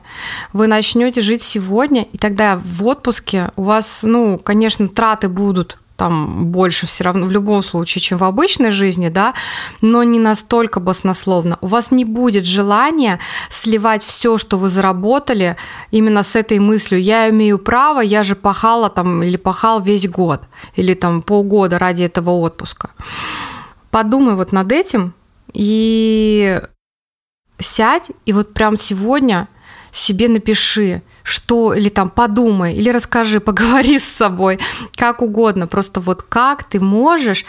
вы 0.54 0.68
начнете 0.68 1.22
жить 1.22 1.42
сегодня, 1.42 2.04
и 2.14 2.18
тогда 2.18 2.62
в 2.64 2.86
отпуске 2.86 3.52
у 3.56 3.64
вас, 3.64 4.04
ну, 4.04 4.40
конечно, 4.40 4.88
траты 4.88 5.28
будут 5.28 5.78
там 5.96 6.48
больше 6.48 6.88
все 6.88 7.04
равно 7.04 7.28
в 7.28 7.32
любом 7.32 7.64
случае, 7.64 8.02
чем 8.02 8.18
в 8.18 8.24
обычной 8.24 8.72
жизни, 8.72 9.10
да, 9.10 9.34
но 9.82 10.04
не 10.04 10.20
настолько 10.20 10.80
баснословно. 10.80 11.58
У 11.62 11.68
вас 11.68 11.92
не 11.92 12.06
будет 12.06 12.46
желания 12.46 13.20
сливать 13.50 14.04
все, 14.04 14.38
что 14.38 14.58
вы 14.58 14.70
заработали, 14.70 15.56
именно 15.92 16.24
с 16.24 16.36
этой 16.36 16.60
мыслью. 16.60 17.02
Я 17.02 17.30
имею 17.30 17.60
право, 17.60 18.02
я 18.02 18.24
же 18.24 18.36
пахала 18.36 18.90
там 18.90 19.22
или 19.24 19.38
пахал 19.38 19.82
весь 19.82 20.08
год, 20.08 20.42
или 20.76 20.94
там 20.94 21.22
полгода 21.22 21.78
ради 21.78 22.04
этого 22.04 22.32
отпуска. 22.32 22.90
Подумай 23.92 24.36
вот 24.36 24.52
над 24.52 24.72
этим 24.72 25.14
и 25.54 26.60
сядь, 27.60 28.12
и 28.26 28.34
вот 28.34 28.54
прям 28.54 28.78
сегодня 28.78 29.48
себе 29.92 30.28
напиши, 30.28 31.04
что, 31.24 31.74
или 31.74 31.90
там 31.90 32.10
подумай, 32.10 32.74
или 32.76 32.90
расскажи, 32.90 33.40
поговори 33.42 34.00
с 34.00 34.06
собой, 34.06 34.60
как 34.96 35.22
угодно, 35.22 35.68
просто 35.68 36.00
вот 36.00 36.22
как 36.22 36.64
ты 36.64 36.80
можешь 36.80 37.46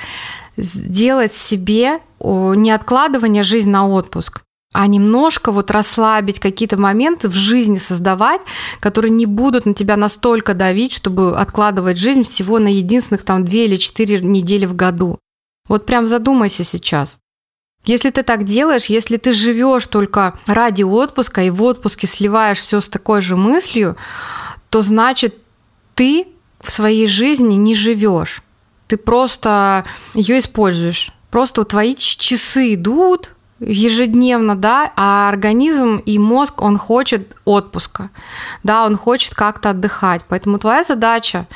сделать 0.57 1.35
себе 1.35 1.99
не 2.21 2.71
откладывание 2.71 3.43
жизнь 3.43 3.71
на 3.71 3.89
отпуск, 3.89 4.43
а 4.73 4.87
немножко 4.87 5.53
вот 5.53 5.71
расслабить 5.71 6.41
какие-то 6.41 6.77
моменты 6.77 7.29
в 7.29 7.35
жизни 7.35 7.77
создавать, 7.77 8.41
которые 8.81 9.11
не 9.11 9.27
будут 9.27 9.67
на 9.67 9.75
тебя 9.75 9.97
настолько 9.97 10.55
давить, 10.55 10.93
чтобы 10.93 11.37
откладывать 11.37 11.99
жизнь 11.99 12.23
всего 12.23 12.59
на 12.59 12.69
единственных 12.69 13.25
там 13.25 13.45
две 13.45 13.67
или 13.67 13.77
четыре 13.77 14.21
недели 14.21 14.67
в 14.67 14.75
году. 14.75 15.19
Вот 15.69 15.87
прям 15.87 16.07
задумайся 16.07 16.65
сейчас. 16.65 17.19
Если 17.85 18.11
ты 18.11 18.23
так 18.23 18.45
делаешь, 18.45 18.87
если 18.87 19.17
ты 19.19 19.33
живешь 19.33 19.87
только 19.87 20.39
ради 20.47 20.83
отпуска 20.83 21.43
и 21.43 21.51
в 21.51 21.63
отпуске 21.63 22.07
сливаешь 22.07 22.59
все 22.59 22.81
с 22.81 22.89
такой 22.89 23.21
же 23.21 23.37
мыслью, 23.37 23.97
то 24.71 24.83
значит 24.83 25.37
ты 25.95 26.29
в 26.61 26.71
своей 26.71 27.07
жизни 27.07 27.55
не 27.55 27.75
живешь. 27.75 28.43
Ты 28.87 28.97
просто 28.97 29.85
ее 30.15 30.39
используешь. 30.39 31.13
Просто 31.31 31.65
твои 31.65 31.95
часы 31.95 32.75
идут 32.75 33.35
ежедневно, 33.61 34.57
да, 34.57 34.93
а 34.97 35.29
организм 35.29 35.97
и 35.97 36.19
мозг, 36.19 36.63
он 36.63 36.77
хочет 36.77 37.37
отпуска, 37.45 38.11
да, 38.63 38.85
он 38.85 38.97
хочет 38.97 39.35
как-то 39.35 39.71
отдыхать. 39.71 40.23
Поэтому 40.29 40.59
твоя 40.59 40.85
задача 40.85 41.47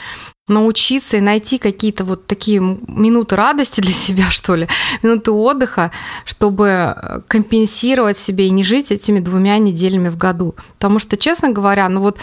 научиться 0.48 1.16
и 1.16 1.20
найти 1.20 1.58
какие-то 1.58 2.04
вот 2.04 2.26
такие 2.26 2.60
минуты 2.60 3.36
радости 3.36 3.80
для 3.80 3.92
себя, 4.06 4.24
что 4.30 4.54
ли, 4.54 4.68
минуты 5.02 5.30
отдыха, 5.30 5.90
чтобы 6.24 6.66
э, 6.96 7.20
компенсировать 7.26 8.18
себе 8.18 8.46
и 8.46 8.50
не 8.50 8.64
жить 8.64 8.90
этими 8.90 9.20
двумя 9.20 9.58
неделями 9.58 10.08
в 10.08 10.16
году. 10.16 10.54
Потому 10.74 10.98
что, 10.98 11.16
честно 11.16 11.50
говоря, 11.50 11.88
ну 11.88 12.00
вот, 12.00 12.18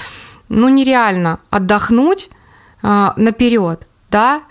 ну 0.50 0.70
нереально 0.70 1.40
отдохнуть 1.50 2.30
э, 2.84 3.12
наперед, 3.16 3.88
да, 4.12 4.42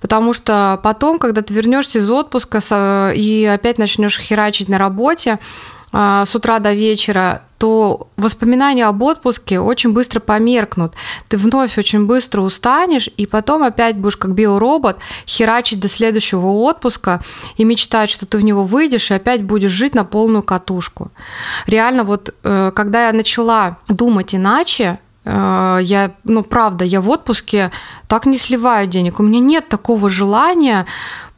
потому 0.00 0.32
что 0.32 0.80
потом, 0.82 1.18
когда 1.18 1.42
ты 1.42 1.54
вернешься 1.54 1.98
из 1.98 2.10
отпуска 2.10 2.60
э, 2.70 3.14
и 3.16 3.44
опять 3.44 3.78
начнешь 3.78 4.18
херачить 4.18 4.68
на 4.68 4.78
работе, 4.78 5.38
а, 5.96 6.24
с 6.24 6.34
утра 6.34 6.58
до 6.58 6.72
вечера, 6.72 7.42
то 7.64 8.08
воспоминания 8.18 8.84
об 8.84 9.02
отпуске 9.02 9.58
очень 9.58 9.94
быстро 9.94 10.20
померкнут. 10.20 10.92
Ты 11.28 11.38
вновь 11.38 11.78
очень 11.78 12.04
быстро 12.04 12.42
устанешь, 12.42 13.08
и 13.16 13.24
потом 13.24 13.62
опять 13.62 13.96
будешь 13.96 14.18
как 14.18 14.34
биоробот 14.34 14.98
херачить 15.26 15.80
до 15.80 15.88
следующего 15.88 16.46
отпуска 16.46 17.22
и 17.56 17.64
мечтать, 17.64 18.10
что 18.10 18.26
ты 18.26 18.36
в 18.36 18.42
него 18.42 18.64
выйдешь 18.64 19.10
и 19.10 19.14
опять 19.14 19.44
будешь 19.44 19.70
жить 19.70 19.94
на 19.94 20.04
полную 20.04 20.42
катушку. 20.42 21.10
Реально, 21.66 22.04
вот 22.04 22.34
э, 22.42 22.70
когда 22.76 23.06
я 23.06 23.14
начала 23.14 23.78
думать 23.88 24.34
иначе, 24.34 24.98
э, 25.24 25.78
я, 25.80 26.10
ну, 26.24 26.42
правда, 26.42 26.84
я 26.84 27.00
в 27.00 27.08
отпуске 27.08 27.70
так 28.08 28.26
не 28.26 28.36
сливаю 28.36 28.88
денег. 28.88 29.20
У 29.20 29.22
меня 29.22 29.40
нет 29.40 29.70
такого 29.70 30.10
желания 30.10 30.84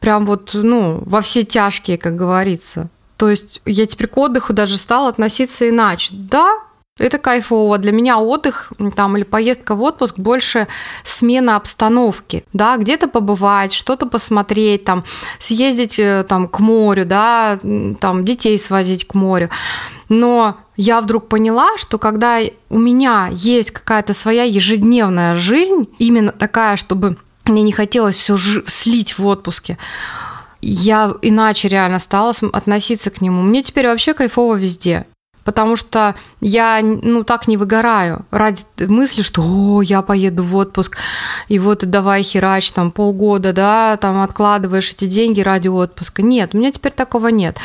прям 0.01 0.25
вот, 0.25 0.51
ну, 0.53 1.01
во 1.05 1.21
все 1.21 1.45
тяжкие, 1.45 1.97
как 1.97 2.17
говорится. 2.17 2.89
То 3.17 3.29
есть 3.29 3.61
я 3.65 3.85
теперь 3.85 4.07
к 4.07 4.17
отдыху 4.17 4.53
даже 4.53 4.77
стала 4.77 5.09
относиться 5.09 5.67
иначе. 5.67 6.09
Да, 6.13 6.59
это 6.97 7.19
кайфово. 7.19 7.77
Для 7.77 7.91
меня 7.91 8.17
отдых 8.17 8.71
там, 8.95 9.17
или 9.17 9.23
поездка 9.23 9.75
в 9.75 9.81
отпуск 9.81 10.17
больше 10.17 10.67
смена 11.03 11.55
обстановки. 11.55 12.43
Да, 12.53 12.77
где-то 12.77 13.07
побывать, 13.07 13.73
что-то 13.73 14.05
посмотреть, 14.05 14.83
там, 14.83 15.03
съездить 15.39 15.99
э, 15.99 16.25
там, 16.27 16.47
к 16.47 16.59
морю, 16.59 17.05
да, 17.05 17.59
там, 17.99 18.25
детей 18.25 18.57
свозить 18.57 19.07
к 19.07 19.13
морю. 19.13 19.49
Но 20.09 20.57
я 20.75 21.01
вдруг 21.01 21.27
поняла, 21.27 21.77
что 21.77 21.97
когда 21.97 22.39
у 22.69 22.79
меня 22.79 23.29
есть 23.31 23.71
какая-то 23.71 24.13
своя 24.13 24.43
ежедневная 24.43 25.35
жизнь, 25.35 25.89
именно 25.99 26.31
такая, 26.31 26.77
чтобы 26.77 27.17
мне 27.45 27.61
не 27.61 27.71
хотелось 27.71 28.15
все 28.15 28.37
слить 28.65 29.17
в 29.17 29.25
отпуске, 29.25 29.77
я 30.69 31.13
иначе 31.21 31.67
реально 31.67 31.99
стала 31.99 32.33
относиться 32.51 33.09
к 33.09 33.21
нему. 33.21 33.41
Мне 33.41 33.63
теперь 33.63 33.87
вообще 33.87 34.13
кайфово 34.13 34.55
везде. 34.55 35.05
Потому 35.47 35.77
что 35.77 36.15
я, 36.41 36.81
ну, 36.83 37.23
так 37.23 37.47
не 37.47 37.55
выгораю 37.55 38.25
ради 38.31 38.63
мысли, 38.79 39.21
что, 39.21 39.41
о, 39.41 39.81
я 39.81 40.01
поеду 40.01 40.43
в 40.43 40.53
отпуск, 40.57 40.97
и 41.47 41.57
вот 41.57 41.85
давай 41.85 42.21
херач, 42.23 42.69
там, 42.73 42.91
полгода, 42.91 43.53
да, 43.53 43.95
там, 43.95 44.21
откладываешь 44.21 44.91
эти 44.91 45.05
деньги 45.05 45.39
ради 45.39 45.69
отпуска. 45.69 46.21
Нет, 46.21 46.49
у 46.53 46.57
меня 46.57 46.73
теперь 46.73 46.91
такого 46.91 47.29
нет. 47.29 47.55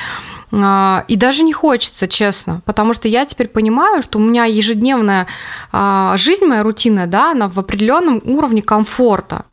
А, 0.53 1.05
и 1.09 1.17
даже 1.17 1.43
не 1.43 1.53
хочется, 1.53 2.07
честно, 2.07 2.63
потому 2.67 2.95
что 2.95 3.09
я 3.09 3.27
теперь 3.27 3.49
понимаю, 3.49 4.01
что 4.03 4.21
у 4.21 4.23
меня 4.23 4.45
ежедневная 4.45 5.27
а, 5.73 6.17
жизнь 6.17 6.45
моя 6.45 6.63
рутинная, 6.63 7.09
да, 7.09 7.33
она 7.33 7.49
в 7.49 7.59
определенном 7.59 8.23
уровне 8.25 8.63
комфорта. 8.63 9.47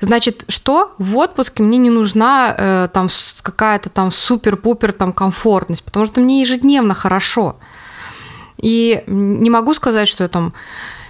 Значит, 0.00 0.44
что 0.48 0.94
в 0.98 1.16
отпуске 1.16 1.62
мне 1.62 1.76
не 1.76 1.90
нужна 1.90 2.54
э, 2.56 2.88
там 2.92 3.08
какая-то 3.42 3.88
там 3.88 4.12
супер-пупер 4.12 4.92
там 4.92 5.12
комфортность, 5.12 5.82
потому 5.82 6.06
что 6.06 6.20
мне 6.20 6.40
ежедневно 6.40 6.94
хорошо. 6.94 7.56
И 8.58 9.02
не 9.06 9.50
могу 9.50 9.74
сказать, 9.74 10.06
что 10.06 10.22
я 10.22 10.28
там 10.28 10.54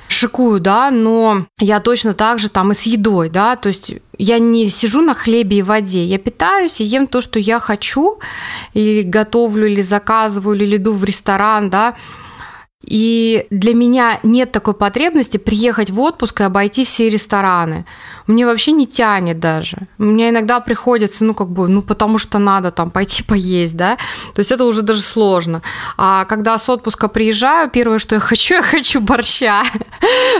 шикую, 0.08 0.60
да, 0.60 0.90
но 0.90 1.46
я 1.58 1.80
точно 1.80 2.14
так 2.14 2.38
же 2.38 2.48
там 2.48 2.72
и 2.72 2.74
с 2.74 2.82
едой, 2.84 3.28
да, 3.28 3.56
то 3.56 3.68
есть 3.68 3.92
я 4.16 4.38
не 4.38 4.68
сижу 4.70 5.02
на 5.02 5.14
хлебе 5.14 5.58
и 5.58 5.62
воде, 5.62 6.02
я 6.04 6.18
питаюсь 6.18 6.80
и 6.80 6.84
ем 6.84 7.06
то, 7.06 7.20
что 7.20 7.38
я 7.38 7.60
хочу, 7.60 8.18
или 8.72 9.02
готовлю, 9.02 9.66
или 9.66 9.82
заказываю, 9.82 10.56
или 10.56 10.76
иду 10.76 10.92
в 10.92 11.04
ресторан, 11.04 11.68
да, 11.68 11.94
и 12.82 13.46
для 13.50 13.74
меня 13.74 14.18
нет 14.22 14.52
такой 14.52 14.72
потребности 14.72 15.36
приехать 15.36 15.90
в 15.90 16.00
отпуск 16.00 16.40
и 16.40 16.44
обойти 16.44 16.84
все 16.84 17.10
рестораны. 17.10 17.84
Мне 18.28 18.44
вообще 18.44 18.72
не 18.72 18.86
тянет 18.86 19.40
даже. 19.40 19.78
Мне 19.96 20.28
иногда 20.28 20.60
приходится, 20.60 21.24
ну, 21.24 21.32
как 21.32 21.48
бы, 21.48 21.66
ну, 21.66 21.80
потому 21.80 22.18
что 22.18 22.38
надо 22.38 22.70
там 22.70 22.90
пойти 22.90 23.22
поесть, 23.22 23.74
да. 23.74 23.96
То 24.34 24.40
есть 24.40 24.52
это 24.52 24.66
уже 24.66 24.82
даже 24.82 25.00
сложно. 25.00 25.62
А 25.96 26.26
когда 26.26 26.58
с 26.58 26.68
отпуска 26.68 27.08
приезжаю, 27.08 27.70
первое, 27.70 27.98
что 27.98 28.16
я 28.16 28.20
хочу, 28.20 28.54
я 28.56 28.62
хочу 28.62 29.00
борща. 29.00 29.62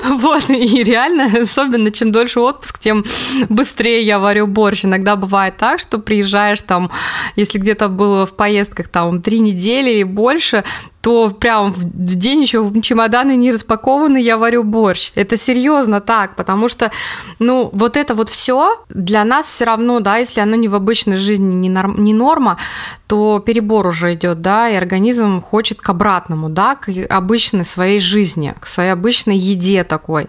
Вот, 0.08 0.50
и 0.50 0.82
реально, 0.82 1.42
особенно 1.42 1.90
чем 1.90 2.12
дольше 2.12 2.40
отпуск, 2.40 2.78
тем 2.78 3.04
быстрее 3.48 4.02
я 4.02 4.18
варю 4.18 4.46
борщ. 4.46 4.84
Иногда 4.84 5.16
бывает 5.16 5.56
так, 5.56 5.80
что 5.80 5.98
приезжаешь 5.98 6.60
там, 6.60 6.90
если 7.36 7.58
где-то 7.58 7.88
было 7.88 8.26
в 8.26 8.34
поездках 8.34 8.88
там 8.88 9.22
три 9.22 9.40
недели 9.40 9.90
и 9.90 10.04
больше, 10.04 10.64
то 11.00 11.30
прям 11.30 11.72
в 11.72 12.16
день 12.16 12.42
еще 12.42 12.70
чемоданы 12.82 13.36
не 13.36 13.52
распакованы, 13.52 14.18
я 14.20 14.36
варю 14.36 14.64
борщ. 14.64 15.12
Это 15.14 15.36
серьезно 15.36 16.00
так, 16.00 16.36
потому 16.36 16.68
что, 16.68 16.90
ну, 17.38 17.70
вот 17.78 17.96
это 17.96 18.14
вот 18.14 18.28
все 18.28 18.84
для 18.88 19.24
нас 19.24 19.46
все 19.46 19.64
равно, 19.64 20.00
да, 20.00 20.16
если 20.16 20.40
оно 20.40 20.56
не 20.56 20.66
в 20.66 20.74
обычной 20.74 21.16
жизни, 21.16 21.54
не, 21.54 21.70
норм, 21.70 22.02
не 22.02 22.12
норма, 22.12 22.58
то 23.06 23.38
перебор 23.38 23.86
уже 23.86 24.14
идет, 24.14 24.40
да, 24.40 24.68
и 24.68 24.74
организм 24.74 25.40
хочет 25.40 25.80
к 25.80 25.88
обратному, 25.88 26.48
да, 26.48 26.74
к 26.74 26.90
обычной 27.08 27.64
своей 27.64 28.00
жизни, 28.00 28.54
к 28.58 28.66
своей 28.66 28.90
обычной 28.90 29.36
еде 29.36 29.84
такой. 29.84 30.28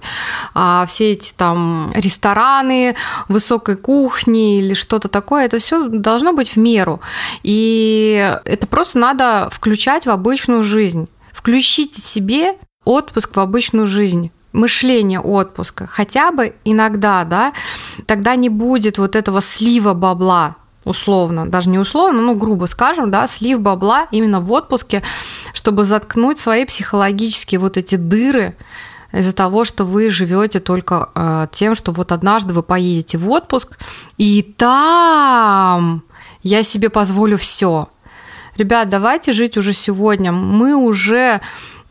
А 0.54 0.86
все 0.88 1.14
эти 1.14 1.34
там 1.34 1.92
рестораны, 1.96 2.96
высокой 3.28 3.78
кухни 3.78 4.60
или 4.60 4.76
что-то 4.76 5.08
такое, 5.08 5.46
это 5.46 5.58
все 5.58 5.88
должно 5.88 6.34
быть 6.34 6.50
в 6.50 6.58
меру. 6.58 7.02
И 7.42 8.38
это 8.46 8.68
просто 8.68 9.00
надо 9.00 9.50
включать 9.52 10.06
в 10.06 10.12
обычную 10.12 10.64
жизнь. 10.64 11.10
Включите 11.34 12.00
себе 12.00 12.54
отпуск 12.86 13.36
в 13.36 13.40
обычную 13.40 13.88
жизнь 13.88 14.32
мышление 14.52 15.20
отпуска, 15.20 15.88
хотя 15.88 16.32
бы 16.32 16.56
иногда, 16.66 17.24
да, 17.24 17.54
тогда 18.06 18.36
не 18.36 18.50
будет 18.50 18.98
вот 18.98 19.16
этого 19.16 19.42
слива 19.42 19.94
бабла, 19.94 20.56
условно, 20.86 21.48
даже 21.48 21.70
не 21.70 21.78
условно, 21.80 22.22
ну, 22.22 22.36
грубо 22.36 22.66
скажем, 22.66 23.12
да, 23.12 23.28
слив 23.28 23.60
бабла 23.60 24.08
именно 24.12 24.40
в 24.42 24.52
отпуске, 24.52 25.04
чтобы 25.54 25.84
заткнуть 25.84 26.40
свои 26.40 26.66
психологические 26.66 27.60
вот 27.60 27.78
эти 27.78 27.96
дыры 27.96 28.56
из-за 29.12 29.34
того, 29.34 29.66
что 29.66 29.86
вы 29.86 30.10
живете 30.10 30.60
только 30.60 31.10
э, 31.16 31.48
тем, 31.52 31.76
что 31.76 31.92
вот 31.92 32.12
однажды 32.12 32.54
вы 32.54 32.64
поедете 32.64 33.18
в 33.18 33.30
отпуск, 33.30 33.78
и 34.18 34.42
там 34.58 36.04
я 36.42 36.64
себе 36.64 36.90
позволю 36.90 37.38
все. 37.38 37.90
Ребят, 38.56 38.90
давайте 38.90 39.32
жить 39.32 39.58
уже 39.58 39.74
сегодня. 39.74 40.32
Мы 40.32 40.76
уже 40.76 41.40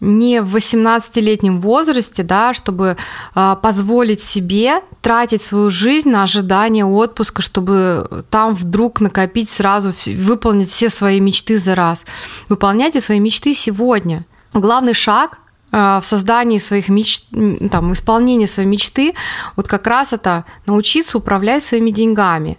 не 0.00 0.42
в 0.42 0.56
18-летнем 0.56 1.60
возрасте, 1.60 2.22
да, 2.22 2.54
чтобы 2.54 2.96
э, 3.34 3.56
позволить 3.62 4.20
себе 4.20 4.82
тратить 5.02 5.42
свою 5.42 5.70
жизнь 5.70 6.10
на 6.10 6.22
ожидание 6.22 6.84
отпуска, 6.84 7.42
чтобы 7.42 8.24
там 8.30 8.54
вдруг 8.54 9.00
накопить 9.00 9.48
сразу, 9.48 9.92
выполнить 10.06 10.68
все 10.68 10.88
свои 10.88 11.20
мечты 11.20 11.58
за 11.58 11.74
раз. 11.74 12.04
Выполняйте 12.48 13.00
свои 13.00 13.20
мечты 13.20 13.54
сегодня. 13.54 14.24
Главный 14.52 14.94
шаг 14.94 15.38
в 15.70 16.00
создании 16.02 16.58
своих 16.58 16.88
мечт, 16.88 17.26
там, 17.70 17.92
исполнении 17.92 18.46
своей 18.46 18.68
мечты, 18.68 19.14
вот 19.56 19.68
как 19.68 19.86
раз 19.86 20.12
это 20.12 20.44
научиться 20.66 21.18
управлять 21.18 21.62
своими 21.62 21.90
деньгами, 21.90 22.58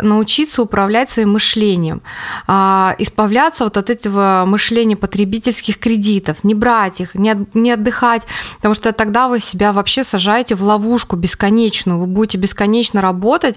научиться 0.00 0.62
управлять 0.62 1.08
своим 1.08 1.32
мышлением, 1.32 2.02
а, 2.46 2.94
избавляться 2.98 3.64
вот 3.64 3.76
от 3.76 3.90
этого 3.90 4.44
мышления 4.46 4.96
потребительских 4.96 5.78
кредитов, 5.78 6.44
не 6.44 6.54
брать 6.54 7.00
их, 7.00 7.14
не 7.14 7.70
отдыхать, 7.70 8.22
потому 8.56 8.74
что 8.74 8.92
тогда 8.92 9.28
вы 9.28 9.40
себя 9.40 9.72
вообще 9.72 10.04
сажаете 10.04 10.54
в 10.54 10.62
ловушку 10.62 11.16
бесконечную, 11.16 11.98
вы 11.98 12.06
будете 12.06 12.38
бесконечно 12.38 13.00
работать 13.00 13.56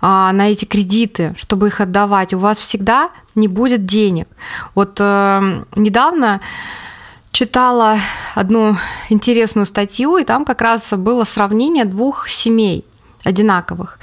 а, 0.00 0.32
на 0.32 0.50
эти 0.50 0.64
кредиты, 0.64 1.34
чтобы 1.36 1.68
их 1.68 1.80
отдавать, 1.80 2.34
у 2.34 2.38
вас 2.38 2.58
всегда 2.58 3.10
не 3.34 3.48
будет 3.48 3.86
денег. 3.86 4.28
Вот 4.74 4.96
э, 5.00 5.64
недавно 5.76 6.40
читала 7.32 7.98
одну 8.34 8.76
интересную 9.08 9.66
статью, 9.66 10.16
и 10.16 10.24
там 10.24 10.44
как 10.44 10.60
раз 10.60 10.92
было 10.92 11.24
сравнение 11.24 11.84
двух 11.84 12.28
семей 12.28 12.84
одинаковых. 13.24 13.98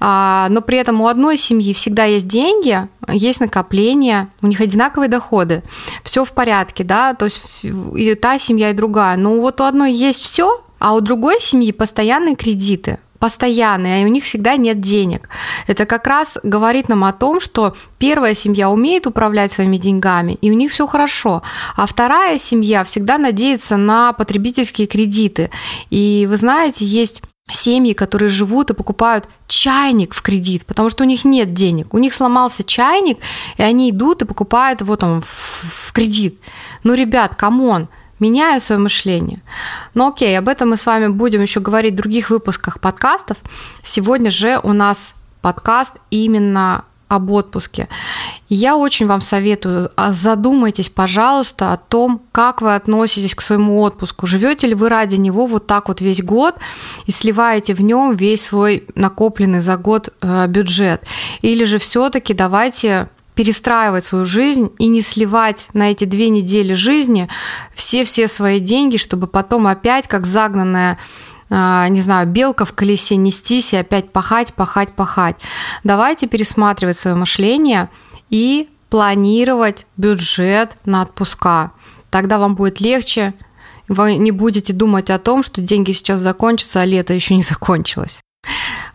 А, 0.00 0.48
но 0.50 0.62
при 0.62 0.78
этом 0.78 1.00
у 1.00 1.08
одной 1.08 1.36
семьи 1.36 1.72
всегда 1.74 2.04
есть 2.04 2.26
деньги, 2.26 2.88
есть 3.08 3.40
накопления, 3.40 4.28
у 4.42 4.46
них 4.46 4.60
одинаковые 4.60 5.08
доходы, 5.08 5.62
все 6.02 6.24
в 6.24 6.32
порядке, 6.32 6.84
да, 6.84 7.14
то 7.14 7.26
есть 7.26 7.42
и 7.62 8.14
та 8.14 8.38
семья, 8.38 8.70
и 8.70 8.74
другая. 8.74 9.16
Но 9.16 9.40
вот 9.40 9.60
у 9.60 9.64
одной 9.64 9.92
есть 9.92 10.22
все, 10.22 10.64
а 10.78 10.94
у 10.94 11.00
другой 11.00 11.40
семьи 11.40 11.72
постоянные 11.72 12.36
кредиты 12.36 12.98
постоянные, 13.18 14.02
и 14.02 14.04
у 14.04 14.08
них 14.08 14.24
всегда 14.24 14.56
нет 14.56 14.80
денег. 14.80 15.28
Это 15.66 15.86
как 15.86 16.06
раз 16.06 16.38
говорит 16.42 16.88
нам 16.88 17.04
о 17.04 17.12
том, 17.12 17.40
что 17.40 17.74
первая 17.98 18.34
семья 18.34 18.70
умеет 18.70 19.06
управлять 19.06 19.52
своими 19.52 19.76
деньгами, 19.76 20.38
и 20.40 20.50
у 20.50 20.54
них 20.54 20.72
все 20.72 20.86
хорошо, 20.86 21.42
а 21.76 21.86
вторая 21.86 22.38
семья 22.38 22.84
всегда 22.84 23.18
надеется 23.18 23.76
на 23.76 24.12
потребительские 24.12 24.86
кредиты. 24.86 25.50
И 25.90 26.26
вы 26.28 26.36
знаете, 26.36 26.84
есть 26.84 27.22
семьи, 27.50 27.92
которые 27.92 28.28
живут 28.28 28.70
и 28.70 28.74
покупают 28.74 29.26
чайник 29.46 30.14
в 30.14 30.22
кредит, 30.22 30.64
потому 30.64 30.88
что 30.90 31.04
у 31.04 31.06
них 31.06 31.24
нет 31.24 31.52
денег. 31.52 31.92
У 31.92 31.98
них 31.98 32.14
сломался 32.14 32.64
чайник, 32.64 33.18
и 33.58 33.62
они 33.62 33.90
идут 33.90 34.22
и 34.22 34.24
покупают 34.24 34.80
его 34.80 34.96
там 34.96 35.20
в, 35.20 35.88
в 35.88 35.92
кредит. 35.92 36.38
Ну, 36.82 36.94
ребят, 36.94 37.34
come 37.34 37.65
on, 37.65 37.88
меняем 38.20 38.60
свое 38.60 38.80
мышление. 38.80 39.42
Но 39.94 40.08
окей, 40.08 40.38
об 40.38 40.48
этом 40.48 40.70
мы 40.70 40.76
с 40.76 40.86
вами 40.86 41.08
будем 41.08 41.42
еще 41.42 41.60
говорить 41.60 41.94
в 41.94 41.96
других 41.96 42.30
выпусках 42.30 42.80
подкастов. 42.80 43.38
Сегодня 43.82 44.30
же 44.30 44.60
у 44.62 44.72
нас 44.72 45.14
подкаст 45.40 45.96
именно 46.10 46.84
об 47.08 47.30
отпуске. 47.30 47.88
Я 48.48 48.76
очень 48.76 49.06
вам 49.06 49.20
советую, 49.20 49.90
а, 49.96 50.12
задумайтесь, 50.12 50.88
пожалуйста, 50.88 51.72
о 51.72 51.76
том, 51.76 52.20
как 52.32 52.60
вы 52.60 52.74
относитесь 52.74 53.34
к 53.34 53.40
своему 53.40 53.80
отпуску. 53.80 54.26
Живете 54.26 54.66
ли 54.66 54.74
вы 54.74 54.88
ради 54.88 55.16
него 55.16 55.46
вот 55.46 55.66
так 55.66 55.88
вот 55.88 56.00
весь 56.00 56.22
год 56.22 56.56
и 57.06 57.10
сливаете 57.10 57.74
в 57.74 57.80
нем 57.80 58.16
весь 58.16 58.44
свой 58.44 58.86
накопленный 58.94 59.60
за 59.60 59.76
год 59.76 60.12
э, 60.20 60.46
бюджет? 60.48 61.02
Или 61.42 61.64
же 61.64 61.78
все-таки 61.78 62.34
давайте 62.34 63.08
перестраивать 63.34 64.04
свою 64.04 64.24
жизнь 64.24 64.72
и 64.78 64.86
не 64.86 65.02
сливать 65.02 65.68
на 65.72 65.90
эти 65.90 66.04
две 66.04 66.28
недели 66.28 66.74
жизни 66.74 67.28
все-все 67.74 68.28
свои 68.28 68.60
деньги, 68.60 68.96
чтобы 68.96 69.26
потом 69.26 69.66
опять, 69.66 70.06
как 70.06 70.26
загнанная 70.26 70.98
а, 71.50 71.88
не 71.88 72.00
знаю, 72.00 72.26
белка 72.26 72.64
в 72.64 72.72
колесе 72.72 73.16
нестись 73.16 73.74
и 73.74 73.76
опять 73.76 74.10
пахать, 74.10 74.54
пахать, 74.54 74.94
пахать. 74.94 75.36
Давайте 75.84 76.26
пересматривать 76.26 76.96
свое 76.96 77.16
мышление 77.16 77.90
и 78.30 78.68
планировать 78.88 79.86
бюджет 79.96 80.76
на 80.84 81.02
отпуска. 81.02 81.72
Тогда 82.10 82.38
вам 82.38 82.54
будет 82.54 82.80
легче, 82.80 83.34
вы 83.88 84.16
не 84.16 84.30
будете 84.30 84.72
думать 84.72 85.10
о 85.10 85.18
том, 85.18 85.42
что 85.42 85.60
деньги 85.60 85.92
сейчас 85.92 86.20
закончатся, 86.20 86.80
а 86.80 86.84
лето 86.84 87.12
еще 87.12 87.34
не 87.34 87.42
закончилось. 87.42 88.20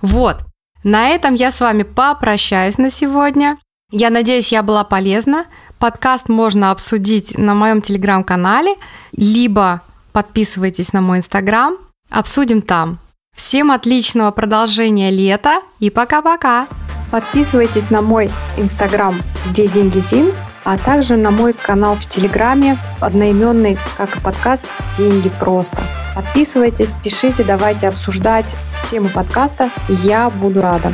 Вот. 0.01 0.39
На 0.83 1.09
этом 1.09 1.35
я 1.35 1.51
с 1.51 1.59
вами 1.59 1.83
попрощаюсь 1.83 2.77
на 2.77 2.89
сегодня. 2.89 3.57
Я 3.91 4.11
надеюсь, 4.11 4.51
я 4.51 4.61
была 4.61 4.83
полезна. 4.83 5.45
Подкаст 5.79 6.29
можно 6.29 6.69
обсудить 6.69 7.37
на 7.39 7.55
моем 7.55 7.81
телеграм-канале, 7.81 8.75
либо 9.13 9.81
подписывайтесь 10.11 10.93
на 10.93 11.01
мой 11.01 11.17
инстаграм, 11.17 11.75
обсудим 12.11 12.61
там. 12.61 12.99
Всем 13.35 13.71
отличного 13.71 14.29
продолжения 14.29 15.09
лета 15.09 15.61
и 15.79 15.89
пока-пока! 15.89 16.67
Подписывайтесь 17.09 17.89
на 17.89 18.03
мой 18.03 18.29
инстаграм 18.57 19.19
«Где 19.47 19.67
деньги 19.67 19.97
Зин», 19.97 20.33
а 20.63 20.77
также 20.77 21.15
на 21.15 21.31
мой 21.31 21.53
канал 21.53 21.95
в 21.95 22.05
Телеграме, 22.05 22.77
одноименный, 22.99 23.79
как 23.97 24.15
и 24.15 24.19
подкаст 24.19 24.67
«Деньги 24.95 25.31
просто». 25.39 25.81
Подписывайтесь, 26.13 26.91
пишите, 27.03 27.43
давайте 27.43 27.87
обсуждать 27.87 28.55
тему 28.91 29.09
подкаста. 29.09 29.71
Я 29.87 30.29
буду 30.29 30.61
рада. 30.61 30.93